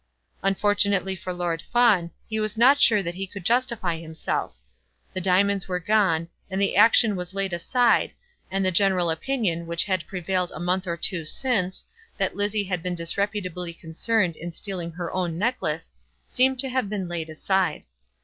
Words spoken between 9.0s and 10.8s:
opinion which had prevailed a